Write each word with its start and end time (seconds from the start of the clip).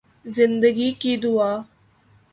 زندگی 0.25 0.91
کی 0.91 1.17
دعا 1.17 1.63